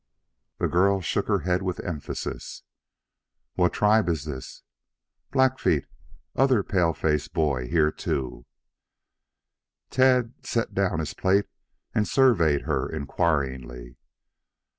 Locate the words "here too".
7.67-8.47